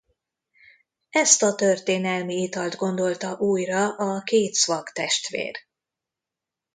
[1.09, 5.55] Ezt a történelmi italt gondolta újra a két Zwack testvér.